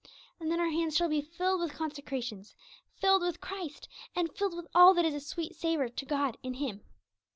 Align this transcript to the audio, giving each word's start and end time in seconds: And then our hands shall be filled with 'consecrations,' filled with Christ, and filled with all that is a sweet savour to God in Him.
And 0.39 0.49
then 0.51 0.59
our 0.59 0.71
hands 0.71 0.95
shall 0.97 1.09
be 1.09 1.21
filled 1.21 1.59
with 1.61 1.73
'consecrations,' 1.75 2.55
filled 2.95 3.21
with 3.21 3.39
Christ, 3.39 3.87
and 4.15 4.35
filled 4.35 4.55
with 4.55 4.65
all 4.73 4.95
that 4.95 5.05
is 5.05 5.13
a 5.13 5.19
sweet 5.19 5.53
savour 5.55 5.89
to 5.89 6.05
God 6.07 6.37
in 6.41 6.55
Him. 6.55 6.81